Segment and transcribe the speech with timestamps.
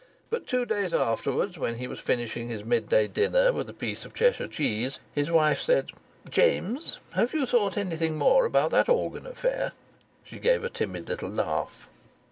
[0.31, 4.15] But two days afterwards, when he was finishing his midday dinner with a piece of
[4.15, 5.91] Cheshire cheese, his wife said:
[6.27, 9.73] "James, have you thought anything more about that organ affair?"
[10.23, 11.87] She gave a timid little laugh.